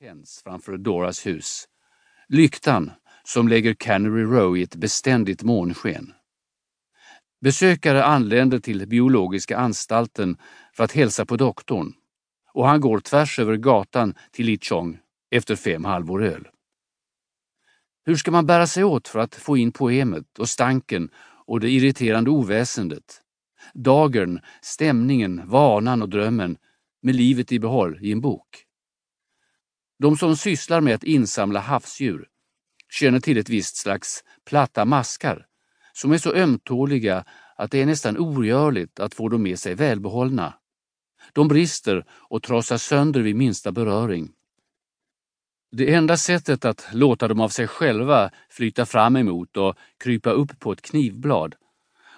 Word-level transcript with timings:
tänds 0.00 0.42
framför 0.42 0.76
Doras 0.76 1.26
hus. 1.26 1.64
Lyktan 2.28 2.90
som 3.24 3.48
lägger 3.48 3.74
Canary 3.74 4.22
Row 4.22 4.58
i 4.58 4.62
ett 4.62 4.74
beständigt 4.74 5.42
månsken. 5.42 6.12
Besökare 7.40 8.04
anländer 8.04 8.58
till 8.58 8.88
biologiska 8.88 9.56
anstalten 9.58 10.36
för 10.72 10.84
att 10.84 10.92
hälsa 10.92 11.26
på 11.26 11.36
doktorn 11.36 11.92
och 12.52 12.66
han 12.66 12.80
går 12.80 13.00
tvärs 13.00 13.38
över 13.38 13.56
gatan 13.56 14.14
till 14.32 14.46
Lichong 14.46 14.98
efter 15.30 15.56
fem 15.56 15.84
halvor 15.84 16.24
öl. 16.24 16.48
Hur 18.04 18.16
ska 18.16 18.30
man 18.30 18.46
bära 18.46 18.66
sig 18.66 18.84
åt 18.84 19.08
för 19.08 19.18
att 19.18 19.34
få 19.34 19.56
in 19.56 19.72
poemet 19.72 20.38
och 20.38 20.48
stanken 20.48 21.10
och 21.46 21.60
det 21.60 21.70
irriterande 21.70 22.30
oväsendet? 22.30 23.22
Dagern, 23.74 24.40
stämningen, 24.62 25.42
vanan 25.48 26.02
och 26.02 26.08
drömmen 26.08 26.56
med 27.02 27.14
livet 27.14 27.52
i 27.52 27.58
behåll 27.58 27.98
i 28.02 28.12
en 28.12 28.20
bok. 28.20 28.67
De 29.98 30.16
som 30.16 30.36
sysslar 30.36 30.80
med 30.80 30.94
att 30.94 31.04
insamla 31.04 31.60
havsdjur 31.60 32.28
känner 32.90 33.20
till 33.20 33.38
ett 33.38 33.48
visst 33.48 33.76
slags 33.76 34.24
platta 34.44 34.84
maskar 34.84 35.46
som 35.92 36.12
är 36.12 36.18
så 36.18 36.34
ömtåliga 36.34 37.24
att 37.56 37.70
det 37.70 37.82
är 37.82 37.86
nästan 37.86 38.18
ogörligt 38.18 39.00
att 39.00 39.14
få 39.14 39.28
dem 39.28 39.42
med 39.42 39.58
sig 39.58 39.74
välbehållna. 39.74 40.54
De 41.32 41.48
brister 41.48 42.04
och 42.10 42.42
trasas 42.42 42.82
sönder 42.82 43.20
vid 43.20 43.36
minsta 43.36 43.72
beröring. 43.72 44.32
Det 45.72 45.94
enda 45.94 46.16
sättet 46.16 46.64
att 46.64 46.88
låta 46.92 47.28
dem 47.28 47.40
av 47.40 47.48
sig 47.48 47.66
själva 47.66 48.30
flyta 48.50 48.86
fram 48.86 49.16
emot 49.16 49.56
och 49.56 49.76
krypa 49.98 50.30
upp 50.30 50.60
på 50.60 50.72
ett 50.72 50.82
knivblad 50.82 51.54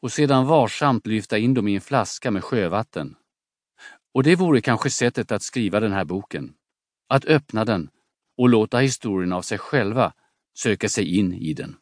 och 0.00 0.12
sedan 0.12 0.46
varsamt 0.46 1.06
lyfta 1.06 1.38
in 1.38 1.54
dem 1.54 1.68
i 1.68 1.74
en 1.74 1.80
flaska 1.80 2.30
med 2.30 2.44
sjövatten. 2.44 3.16
Och 4.14 4.22
det 4.22 4.36
vore 4.36 4.60
kanske 4.60 4.90
sättet 4.90 5.32
att 5.32 5.42
skriva 5.42 5.80
den 5.80 5.92
här 5.92 6.04
boken. 6.04 6.55
Att 7.08 7.24
öppna 7.24 7.64
den 7.64 7.90
och 8.36 8.48
låta 8.48 8.78
historien 8.78 9.32
av 9.32 9.42
sig 9.42 9.58
själva 9.58 10.12
söka 10.58 10.88
sig 10.88 11.16
in 11.18 11.34
i 11.34 11.52
den. 11.52 11.76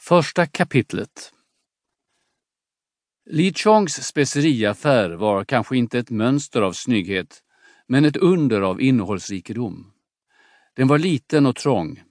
Första 0.00 0.46
kapitlet 0.46 1.32
Li 3.30 3.52
Chongs 3.54 4.06
speceriaffär 4.06 5.10
var 5.10 5.44
kanske 5.44 5.76
inte 5.76 5.98
ett 5.98 6.10
mönster 6.10 6.62
av 6.62 6.72
snygghet, 6.72 7.42
men 7.86 8.04
ett 8.04 8.16
under 8.16 8.60
av 8.60 8.80
innehållsrikedom. 8.80 9.92
Den 10.74 10.88
var 10.88 10.98
liten 10.98 11.46
och 11.46 11.56
trång, 11.56 12.02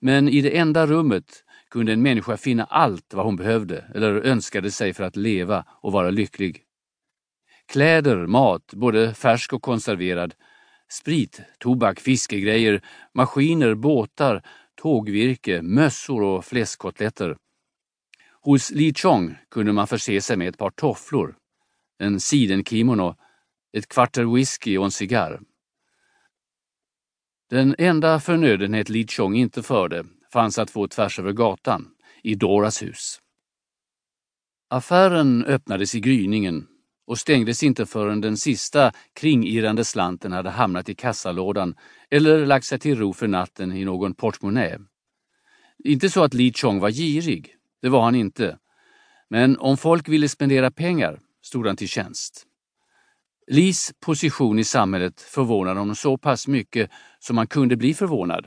men 0.00 0.28
i 0.28 0.40
det 0.40 0.58
enda 0.58 0.86
rummet 0.86 1.44
kunde 1.70 1.92
en 1.92 2.02
människa 2.02 2.36
finna 2.36 2.64
allt 2.64 3.14
vad 3.14 3.24
hon 3.24 3.36
behövde 3.36 3.84
eller 3.94 4.14
önskade 4.14 4.70
sig 4.70 4.94
för 4.94 5.04
att 5.04 5.16
leva 5.16 5.64
och 5.68 5.92
vara 5.92 6.10
lycklig. 6.10 6.65
Kläder, 7.66 8.26
mat, 8.26 8.72
både 8.74 9.14
färsk 9.14 9.52
och 9.52 9.62
konserverad, 9.62 10.34
sprit, 10.88 11.40
tobak, 11.58 12.00
fiskegrejer, 12.00 12.82
maskiner, 13.14 13.74
båtar, 13.74 14.42
tågvirke, 14.74 15.62
mössor 15.62 16.22
och 16.22 16.44
fläskkotletter. 16.44 17.36
Hos 18.40 18.70
Li 18.70 18.94
Chong 18.94 19.36
kunde 19.50 19.72
man 19.72 19.86
förse 19.86 20.20
sig 20.20 20.36
med 20.36 20.48
ett 20.48 20.58
par 20.58 20.70
tofflor, 20.70 21.36
en 21.98 22.20
sidenkimono, 22.20 23.16
ett 23.72 23.88
kvarter 23.88 24.34
whisky 24.34 24.78
och 24.78 24.84
en 24.84 24.90
cigarr. 24.90 25.40
Den 27.50 27.74
enda 27.78 28.20
förnödenhet 28.20 28.88
Li 28.88 29.06
Chong 29.06 29.36
inte 29.36 29.62
förde 29.62 30.04
fanns 30.32 30.58
att 30.58 30.70
få 30.70 30.88
tvärs 30.88 31.18
över 31.18 31.32
gatan, 31.32 31.88
i 32.22 32.34
Doras 32.34 32.82
hus. 32.82 33.20
Affären 34.70 35.44
öppnades 35.44 35.94
i 35.94 36.00
gryningen 36.00 36.66
och 37.06 37.18
stängdes 37.18 37.62
inte 37.62 37.86
förrän 37.86 38.20
den 38.20 38.36
sista 38.36 38.92
kringirrande 39.14 39.84
slanten 39.84 40.32
hade 40.32 40.50
hamnat 40.50 40.88
i 40.88 40.94
kassalådan 40.94 41.74
eller 42.10 42.46
lagt 42.46 42.66
sig 42.66 42.78
till 42.78 42.98
ro 42.98 43.12
för 43.12 43.28
natten 43.28 43.72
i 43.72 43.84
någon 43.84 44.14
portmonnä. 44.14 44.78
Inte 45.84 46.10
så 46.10 46.24
att 46.24 46.34
Li 46.34 46.52
Chong 46.52 46.80
var 46.80 46.90
girig, 46.90 47.54
det 47.82 47.88
var 47.88 48.02
han 48.02 48.14
inte. 48.14 48.58
Men 49.30 49.58
om 49.58 49.76
folk 49.76 50.08
ville 50.08 50.28
spendera 50.28 50.70
pengar 50.70 51.20
stod 51.42 51.66
han 51.66 51.76
till 51.76 51.88
tjänst. 51.88 52.46
Lis 53.46 53.92
position 54.00 54.58
i 54.58 54.64
samhället 54.64 55.20
förvånade 55.20 55.80
honom 55.80 55.96
så 55.96 56.18
pass 56.18 56.48
mycket 56.48 56.90
som 57.18 57.36
man 57.36 57.46
kunde 57.46 57.76
bli 57.76 57.94
förvånad. 57.94 58.46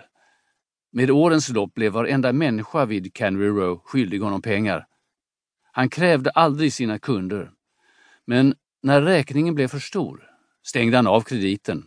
Med 0.92 1.12
årens 1.12 1.50
lopp 1.50 1.74
blev 1.74 1.92
varenda 1.92 2.34
människa 2.34 2.86
vid 2.86 3.14
Canary 3.14 3.48
Row 3.48 3.82
skyldig 3.86 4.20
honom 4.20 4.42
pengar. 4.42 4.86
Han 5.72 5.90
krävde 5.90 6.30
aldrig 6.30 6.74
sina 6.74 7.00
kunder. 7.00 7.52
Men 8.30 8.54
när 8.84 9.02
räkningen 9.02 9.56
blev 9.56 9.68
för 9.68 9.80
stor 9.80 10.30
stängde 10.64 10.98
han 10.98 11.08
av 11.08 11.22
krediten. 11.22 11.86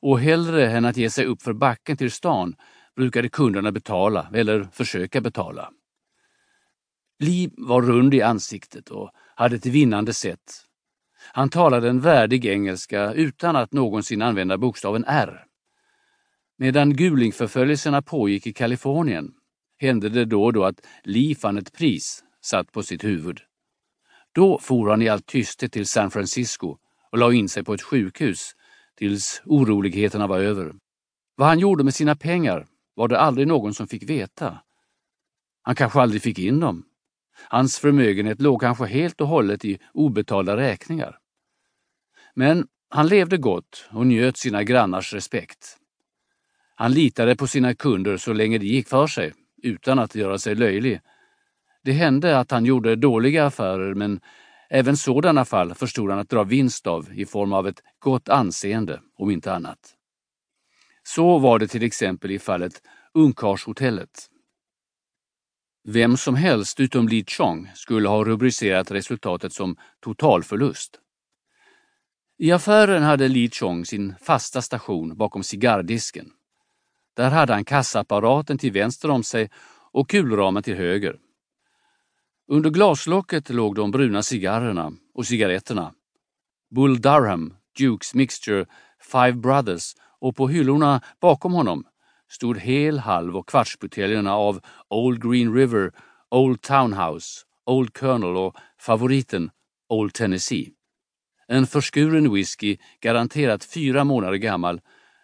Och 0.00 0.20
hellre 0.20 0.70
än 0.70 0.84
att 0.84 0.96
ge 0.96 1.10
sig 1.10 1.26
upp 1.26 1.42
för 1.42 1.52
backen 1.52 1.96
till 1.96 2.10
stan 2.10 2.54
brukade 2.96 3.28
kunderna 3.28 3.72
betala, 3.72 4.30
eller 4.34 4.68
försöka 4.72 5.20
betala. 5.20 5.70
Li 7.18 7.50
var 7.56 7.82
rund 7.82 8.14
i 8.14 8.22
ansiktet 8.22 8.88
och 8.88 9.10
hade 9.34 9.56
ett 9.56 9.66
vinnande 9.66 10.12
sätt. 10.12 10.64
Han 11.32 11.48
talade 11.48 11.88
en 11.88 12.00
värdig 12.00 12.46
engelska 12.46 13.12
utan 13.12 13.56
att 13.56 13.72
någonsin 13.72 14.22
använda 14.22 14.58
bokstaven 14.58 15.04
R. 15.06 15.44
Medan 16.58 16.96
gulingförföljelserna 16.96 18.02
pågick 18.02 18.46
i 18.46 18.52
Kalifornien 18.52 19.34
hände 19.78 20.08
det 20.08 20.24
då 20.24 20.44
och 20.44 20.52
då 20.52 20.64
att 20.64 20.86
Li 21.04 21.34
fann 21.34 21.58
ett 21.58 21.72
pris 21.72 22.24
satt 22.40 22.72
på 22.72 22.82
sitt 22.82 23.04
huvud. 23.04 23.40
Då 24.32 24.58
for 24.58 24.90
han 24.90 25.02
i 25.02 25.08
all 25.08 25.20
tysthet 25.20 25.72
till 25.72 25.86
San 25.86 26.10
Francisco 26.10 26.76
och 27.10 27.18
la 27.18 27.32
in 27.32 27.48
sig 27.48 27.64
på 27.64 27.74
ett 27.74 27.82
sjukhus 27.82 28.52
tills 28.96 29.42
oroligheterna 29.44 30.26
var 30.26 30.38
över. 30.38 30.74
Vad 31.34 31.48
han 31.48 31.58
gjorde 31.58 31.84
med 31.84 31.94
sina 31.94 32.16
pengar 32.16 32.66
var 32.94 33.08
det 33.08 33.18
aldrig 33.18 33.46
någon 33.46 33.74
som 33.74 33.88
fick 33.88 34.10
veta. 34.10 34.58
Han 35.62 35.74
kanske 35.74 36.00
aldrig 36.00 36.22
fick 36.22 36.38
in 36.38 36.60
dem. 36.60 36.84
Hans 37.48 37.78
förmögenhet 37.78 38.40
låg 38.40 38.60
kanske 38.60 38.86
helt 38.86 39.20
och 39.20 39.28
hållet 39.28 39.64
i 39.64 39.78
obetalda 39.92 40.56
räkningar. 40.56 41.18
Men 42.34 42.66
han 42.88 43.08
levde 43.08 43.36
gott 43.36 43.88
och 43.90 44.06
njöt 44.06 44.36
sina 44.36 44.62
grannars 44.62 45.14
respekt. 45.14 45.78
Han 46.74 46.92
litade 46.92 47.36
på 47.36 47.46
sina 47.46 47.74
kunder 47.74 48.16
så 48.16 48.32
länge 48.32 48.58
det 48.58 48.66
gick 48.66 48.88
för 48.88 49.06
sig, 49.06 49.32
utan 49.62 49.98
att 49.98 50.14
göra 50.14 50.38
sig 50.38 50.54
löjlig. 50.54 51.00
Det 51.84 51.92
hände 51.92 52.38
att 52.38 52.50
han 52.50 52.64
gjorde 52.64 52.96
dåliga 52.96 53.46
affärer, 53.46 53.94
men 53.94 54.20
även 54.70 54.96
sådana 54.96 55.44
fall 55.44 55.74
förstod 55.74 56.10
han 56.10 56.18
att 56.18 56.28
dra 56.28 56.44
vinst 56.44 56.86
av 56.86 57.08
i 57.14 57.26
form 57.26 57.52
av 57.52 57.68
ett 57.68 57.82
gott 57.98 58.28
anseende, 58.28 59.00
om 59.18 59.30
inte 59.30 59.52
annat. 59.52 59.94
Så 61.02 61.38
var 61.38 61.58
det 61.58 61.68
till 61.68 61.82
exempel 61.82 62.30
i 62.30 62.38
fallet 62.38 62.82
Ungkarlshotellet. 63.14 64.28
Vem 65.84 66.16
som 66.16 66.34
helst 66.34 66.80
utom 66.80 67.08
Li 67.08 67.24
Chong 67.24 67.70
skulle 67.74 68.08
ha 68.08 68.24
rubricerat 68.24 68.90
resultatet 68.90 69.52
som 69.52 69.76
totalförlust. 70.00 70.98
I 72.38 72.52
affären 72.52 73.02
hade 73.02 73.28
Li 73.28 73.50
Chong 73.50 73.84
sin 73.84 74.14
fasta 74.20 74.62
station 74.62 75.16
bakom 75.16 75.42
cigarrdisken. 75.42 76.30
Där 77.16 77.30
hade 77.30 77.52
han 77.52 77.64
kassaapparaten 77.64 78.58
till 78.58 78.72
vänster 78.72 79.10
om 79.10 79.22
sig 79.22 79.50
och 79.92 80.10
kulramen 80.10 80.62
till 80.62 80.76
höger. 80.76 81.18
Under 82.52 82.70
glaslocket 82.70 83.50
låg 83.50 83.74
de 83.74 83.90
bruna 83.90 84.22
cigarrerna 84.22 84.92
och 85.14 85.26
cigaretterna. 85.26 85.94
Bull 86.70 87.00
Durham, 87.00 87.54
Dukes 87.78 88.14
Mixture, 88.14 88.66
Five 89.12 89.32
Brothers 89.32 89.94
och 90.20 90.36
på 90.36 90.48
hyllorna 90.48 91.00
bakom 91.20 91.52
honom 91.52 91.84
stod 92.30 92.58
hel, 92.58 92.98
halv 92.98 93.36
och 93.36 93.48
kvartsbuteljerna 93.48 94.34
av 94.34 94.60
Old 94.90 95.22
Green 95.22 95.54
River, 95.54 95.92
Old 96.30 96.60
Townhouse, 96.62 97.40
Old 97.66 97.94
Colonel 97.94 98.36
och 98.36 98.56
favoriten 98.80 99.50
Old 99.88 100.14
Tennessee. 100.14 100.72
En 101.48 101.66
förskuren 101.66 102.32
whisky, 102.32 102.76
garanterat 103.00 103.64
fyra 103.64 104.04
månader 104.04 104.36
gammal, 104.36 104.80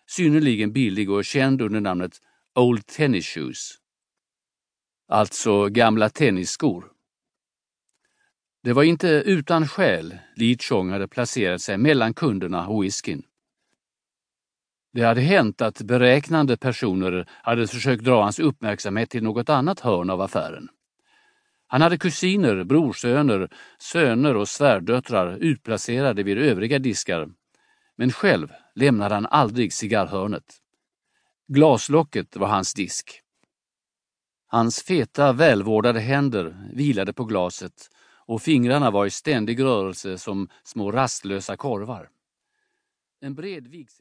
synnerligen 0.07 0.73
billig 0.73 1.11
och 1.11 1.25
känd 1.25 1.63
under 1.63 1.81
namnet 1.81 2.13
Old 2.55 2.87
Tennis 2.87 3.27
Shoes. 3.27 3.75
Alltså 5.09 5.67
gamla 5.67 6.09
tennisskor. 6.09 6.98
Det 8.63 8.73
var 8.73 8.83
inte 8.83 9.09
utan 9.09 9.69
skäl 9.69 10.19
Li 10.37 10.57
Chong 10.59 10.91
hade 10.91 11.09
placerat 11.09 11.61
sig 11.61 11.79
mellan 11.79 12.15
kunderna 12.15 12.69
och 12.69 12.85
whiskyn. 12.85 13.23
Det 14.93 15.03
hade 15.03 15.21
hänt 15.21 15.61
att 15.61 15.83
beräknande 15.83 16.57
personer 16.57 17.29
hade 17.43 17.67
försökt 17.67 18.05
dra 18.05 18.23
hans 18.23 18.39
uppmärksamhet 18.39 19.11
till 19.11 19.23
något 19.23 19.49
annat 19.49 19.81
hörn 19.81 20.11
av 20.11 20.21
affären. 20.21 20.69
Han 21.67 21.83
hade 21.83 21.99
kusiner, 21.99 22.65
brorsöner, 22.65 23.49
söner 23.79 24.37
och 24.37 24.49
svärdöttrar 24.49 25.37
utplacerade 25.37 26.23
vid 26.23 26.39
övriga 26.39 26.79
diskar. 26.79 27.29
Men 27.97 28.13
själv 28.13 28.49
lämnade 28.75 29.15
han 29.15 29.27
aldrig 29.27 29.73
cigarrhörnet. 29.73 30.45
Glaslocket 31.49 32.37
var 32.37 32.49
hans 32.49 32.75
disk. 32.75 33.21
Hans 34.47 34.83
feta, 34.83 35.33
välvårdade 35.33 36.01
händer 36.01 36.71
vilade 36.73 37.13
på 37.13 37.25
glaset 37.25 37.73
och 38.29 38.43
fingrarna 38.43 38.91
var 38.91 39.07
i 39.07 39.11
ständig 39.11 39.63
rörelse 39.63 40.19
som 40.19 40.49
små 40.63 40.93
rastlösa 40.93 41.57
korvar. 41.57 42.11
En 43.21 43.35
bred 43.35 43.67
vigsel 43.67 43.97